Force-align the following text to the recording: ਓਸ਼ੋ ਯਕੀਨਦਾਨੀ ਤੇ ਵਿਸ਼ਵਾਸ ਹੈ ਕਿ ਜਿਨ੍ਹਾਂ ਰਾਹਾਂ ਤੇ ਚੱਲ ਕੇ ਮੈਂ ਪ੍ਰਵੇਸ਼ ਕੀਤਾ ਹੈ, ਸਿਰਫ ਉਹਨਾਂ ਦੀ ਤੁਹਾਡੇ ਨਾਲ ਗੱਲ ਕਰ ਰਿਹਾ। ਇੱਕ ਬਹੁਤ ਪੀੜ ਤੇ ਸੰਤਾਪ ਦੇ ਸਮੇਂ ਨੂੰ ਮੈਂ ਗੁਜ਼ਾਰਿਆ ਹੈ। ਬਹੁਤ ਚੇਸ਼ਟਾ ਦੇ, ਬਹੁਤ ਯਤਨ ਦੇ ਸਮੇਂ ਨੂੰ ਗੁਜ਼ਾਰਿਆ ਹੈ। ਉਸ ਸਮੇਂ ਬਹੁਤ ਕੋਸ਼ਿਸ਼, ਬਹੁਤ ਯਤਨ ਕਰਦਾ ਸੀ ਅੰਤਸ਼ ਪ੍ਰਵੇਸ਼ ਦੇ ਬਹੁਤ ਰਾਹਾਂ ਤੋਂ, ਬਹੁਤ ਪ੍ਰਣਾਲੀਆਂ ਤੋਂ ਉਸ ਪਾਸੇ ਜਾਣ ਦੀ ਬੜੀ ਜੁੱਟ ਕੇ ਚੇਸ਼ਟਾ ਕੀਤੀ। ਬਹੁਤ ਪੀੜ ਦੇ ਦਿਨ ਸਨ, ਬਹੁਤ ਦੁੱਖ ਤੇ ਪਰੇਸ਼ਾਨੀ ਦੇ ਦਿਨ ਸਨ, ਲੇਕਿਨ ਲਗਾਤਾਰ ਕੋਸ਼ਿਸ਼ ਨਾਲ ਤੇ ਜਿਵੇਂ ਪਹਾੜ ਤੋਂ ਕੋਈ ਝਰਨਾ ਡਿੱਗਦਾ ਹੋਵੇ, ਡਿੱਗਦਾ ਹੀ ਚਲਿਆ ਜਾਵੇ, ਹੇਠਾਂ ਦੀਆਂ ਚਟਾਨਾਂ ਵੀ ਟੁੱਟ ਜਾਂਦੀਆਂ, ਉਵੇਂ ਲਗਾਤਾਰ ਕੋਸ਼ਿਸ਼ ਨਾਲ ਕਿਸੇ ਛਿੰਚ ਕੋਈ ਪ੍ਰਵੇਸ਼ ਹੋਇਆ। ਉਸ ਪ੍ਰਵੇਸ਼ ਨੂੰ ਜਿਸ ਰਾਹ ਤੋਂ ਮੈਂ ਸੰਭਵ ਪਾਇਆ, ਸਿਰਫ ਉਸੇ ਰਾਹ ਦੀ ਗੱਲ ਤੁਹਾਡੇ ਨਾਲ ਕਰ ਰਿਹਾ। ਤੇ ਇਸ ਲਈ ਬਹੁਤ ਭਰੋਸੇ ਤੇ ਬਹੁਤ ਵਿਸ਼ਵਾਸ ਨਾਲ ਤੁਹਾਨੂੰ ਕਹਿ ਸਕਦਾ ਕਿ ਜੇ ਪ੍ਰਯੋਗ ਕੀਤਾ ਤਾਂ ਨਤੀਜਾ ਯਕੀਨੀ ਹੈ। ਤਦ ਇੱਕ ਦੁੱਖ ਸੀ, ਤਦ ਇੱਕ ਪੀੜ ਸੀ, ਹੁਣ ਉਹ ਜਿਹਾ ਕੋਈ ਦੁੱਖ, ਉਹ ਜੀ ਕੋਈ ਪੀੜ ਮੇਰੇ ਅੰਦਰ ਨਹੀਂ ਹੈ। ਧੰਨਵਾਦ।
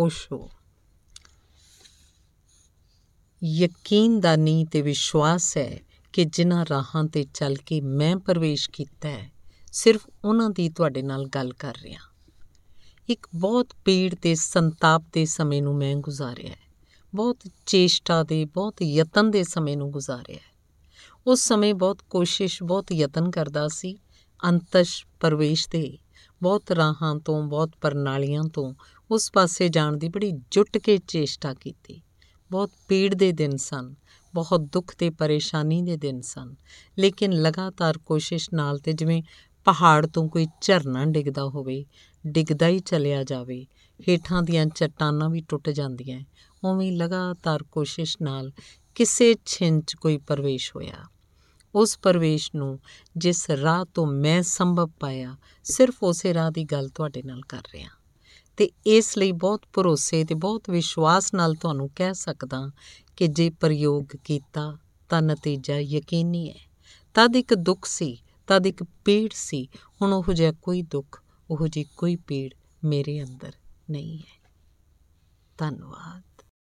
ਓਸ਼ੋ 0.00 0.50
ਯਕੀਨਦਾਨੀ 3.44 4.64
ਤੇ 4.64 4.82
ਵਿਸ਼ਵਾਸ 4.82 5.56
ਹੈ 5.56 5.80
ਕਿ 6.12 6.24
ਜਿਨ੍ਹਾਂ 6.24 6.66
ਰਾਹਾਂ 6.70 7.04
ਤੇ 7.04 7.26
ਚੱਲ 7.34 7.56
ਕੇ 7.56 7.80
ਮੈਂ 7.80 8.16
ਪ੍ਰਵੇਸ਼ 8.16 8.70
ਕੀਤਾ 8.70 9.08
ਹੈ, 9.08 9.32
ਸਿਰਫ 9.72 10.08
ਉਹਨਾਂ 10.24 10.50
ਦੀ 10.50 10.68
ਤੁਹਾਡੇ 10.68 11.02
ਨਾਲ 11.02 11.26
ਗੱਲ 11.26 11.52
ਕਰ 11.52 11.76
ਰਿਹਾ। 11.82 12.00
ਇੱਕ 13.08 13.26
ਬਹੁਤ 13.34 13.66
ਪੀੜ 13.84 14.14
ਤੇ 14.14 14.34
ਸੰਤਾਪ 14.34 15.04
ਦੇ 15.12 15.24
ਸਮੇਂ 15.24 15.62
ਨੂੰ 15.62 15.76
ਮੈਂ 15.76 15.96
ਗੁਜ਼ਾਰਿਆ 15.96 16.50
ਹੈ। 16.50 16.74
ਬਹੁਤ 17.14 17.36
ਚੇਸ਼ਟਾ 17.66 18.22
ਦੇ, 18.22 18.44
ਬਹੁਤ 18.44 18.82
ਯਤਨ 18.82 19.30
ਦੇ 19.30 19.42
ਸਮੇਂ 19.42 19.76
ਨੂੰ 19.76 19.90
ਗੁਜ਼ਾਰਿਆ 19.90 20.36
ਹੈ। 20.36 20.56
ਉਸ 21.26 21.40
ਸਮੇਂ 21.40 21.74
ਬਹੁਤ 21.74 22.02
ਕੋਸ਼ਿਸ਼, 22.10 22.62
ਬਹੁਤ 22.62 22.92
ਯਤਨ 22.92 23.30
ਕਰਦਾ 23.30 23.68
ਸੀ 23.68 23.98
ਅੰਤਸ਼ 24.44 25.06
ਪ੍ਰਵੇਸ਼ 25.20 25.68
ਦੇ 25.70 25.98
ਬਹੁਤ 26.42 26.72
ਰਾਹਾਂ 26.72 27.16
ਤੋਂ, 27.16 27.42
ਬਹੁਤ 27.42 27.70
ਪ੍ਰਣਾਲੀਆਂ 27.80 28.44
ਤੋਂ 28.44 28.74
ਉਸ 29.10 29.30
ਪਾਸੇ 29.32 29.68
ਜਾਣ 29.68 29.96
ਦੀ 29.96 30.08
ਬੜੀ 30.08 30.32
ਜੁੱਟ 30.50 30.78
ਕੇ 30.78 30.98
ਚੇਸ਼ਟਾ 30.98 31.54
ਕੀਤੀ। 31.54 32.02
ਬਹੁਤ 32.50 32.70
ਪੀੜ 32.88 33.14
ਦੇ 33.14 33.32
ਦਿਨ 33.32 33.56
ਸਨ, 33.56 33.94
ਬਹੁਤ 34.34 34.60
ਦੁੱਖ 34.60 34.94
ਤੇ 34.94 35.10
ਪਰੇਸ਼ਾਨੀ 35.10 35.82
ਦੇ 35.82 35.96
ਦਿਨ 35.96 36.20
ਸਨ, 36.20 36.54
ਲੇਕਿਨ 36.98 37.32
ਲਗਾਤਾਰ 37.32 37.98
ਕੋਸ਼ਿਸ਼ 37.98 38.50
ਨਾਲ 38.54 38.78
ਤੇ 38.78 38.92
ਜਿਵੇਂ 38.92 39.22
ਪਹਾੜ 39.64 40.06
ਤੋਂ 40.06 40.28
ਕੋਈ 40.28 40.46
ਝਰਨਾ 40.60 41.04
ਡਿੱਗਦਾ 41.04 41.44
ਹੋਵੇ, 41.44 41.86
ਡਿੱਗਦਾ 42.26 42.66
ਹੀ 42.66 42.78
ਚਲਿਆ 42.78 43.24
ਜਾਵੇ, 43.24 43.66
ਹੇਠਾਂ 44.08 44.42
ਦੀਆਂ 44.42 44.66
ਚਟਾਨਾਂ 44.66 45.30
ਵੀ 45.30 45.42
ਟੁੱਟ 45.48 45.70
ਜਾਂਦੀਆਂ, 45.70 46.20
ਉਵੇਂ 46.64 46.92
ਲਗਾਤਾਰ 46.92 47.62
ਕੋਸ਼ਿਸ਼ 47.62 48.16
ਨਾਲ 48.22 48.52
ਕਿਸੇ 48.94 49.34
ਛਿੰਚ 49.46 49.94
ਕੋਈ 49.94 50.18
ਪ੍ਰਵੇਸ਼ 50.18 50.76
ਹੋਇਆ। 50.76 51.04
ਉਸ 51.74 51.98
ਪ੍ਰਵੇਸ਼ 51.98 52.50
ਨੂੰ 52.56 52.80
ਜਿਸ 53.16 53.50
ਰਾਹ 53.50 53.84
ਤੋਂ 53.84 54.06
ਮੈਂ 54.06 54.42
ਸੰਭਵ 54.42 54.90
ਪਾਇਆ, 55.00 55.36
ਸਿਰਫ 55.64 56.02
ਉਸੇ 56.02 56.34
ਰਾਹ 56.34 56.50
ਦੀ 56.50 56.64
ਗੱਲ 56.64 56.88
ਤੁਹਾਡੇ 56.88 57.22
ਨਾਲ 57.22 57.40
ਕਰ 57.40 57.62
ਰਿਹਾ। 57.74 57.90
ਤੇ 58.56 58.70
ਇਸ 58.86 59.18
ਲਈ 59.18 59.32
ਬਹੁਤ 59.32 59.62
ਭਰੋਸੇ 59.72 60.24
ਤੇ 60.24 60.34
ਬਹੁਤ 60.34 60.70
ਵਿਸ਼ਵਾਸ 60.70 61.34
ਨਾਲ 61.34 61.54
ਤੁਹਾਨੂੰ 61.54 61.90
ਕਹਿ 61.96 62.14
ਸਕਦਾ 62.14 62.70
ਕਿ 63.16 63.26
ਜੇ 63.26 63.50
ਪ੍ਰਯੋਗ 63.50 64.04
ਕੀਤਾ 64.24 64.78
ਤਾਂ 65.08 65.22
ਨਤੀਜਾ 65.22 65.78
ਯਕੀਨੀ 65.78 66.50
ਹੈ। 66.50 66.58
ਤਦ 67.14 67.36
ਇੱਕ 67.36 67.54
ਦੁੱਖ 67.54 67.86
ਸੀ, 67.86 68.22
ਤਦ 68.46 68.66
ਇੱਕ 68.66 68.82
ਪੀੜ 68.82 69.30
ਸੀ, 69.32 69.68
ਹੁਣ 70.02 70.12
ਉਹ 70.12 70.32
ਜਿਹਾ 70.32 70.52
ਕੋਈ 70.52 70.82
ਦੁੱਖ, 70.82 71.22
ਉਹ 71.50 71.68
ਜੀ 71.68 71.84
ਕੋਈ 71.84 72.16
ਪੀੜ 72.16 72.50
ਮੇਰੇ 72.84 73.22
ਅੰਦਰ 73.22 73.52
ਨਹੀਂ 73.90 74.18
ਹੈ। 74.18 74.50
ਧੰਨਵਾਦ। 75.58 76.29